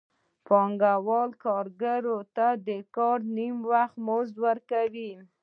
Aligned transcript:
پانګوال 0.47 1.31
کارګر 1.43 2.03
ته 2.35 2.47
د 2.67 2.69
کار 2.95 3.19
نیم 3.35 3.57
وخت 3.71 3.95
مزد 4.05 4.35
ورکوي 4.45 5.11